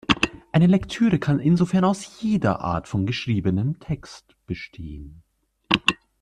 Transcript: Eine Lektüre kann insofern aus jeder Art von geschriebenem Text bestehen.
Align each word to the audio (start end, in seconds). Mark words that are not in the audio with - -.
Eine 0.51 0.65
Lektüre 0.65 1.19
kann 1.19 1.37
insofern 1.39 1.83
aus 1.83 2.19
jeder 2.21 2.61
Art 2.61 2.87
von 2.87 3.05
geschriebenem 3.05 3.77
Text 3.79 4.35
bestehen. 4.47 5.21